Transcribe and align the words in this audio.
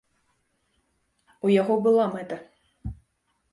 У 1.49 1.53
яго 1.61 1.77
была 1.89 2.05
мэта. 2.17 2.35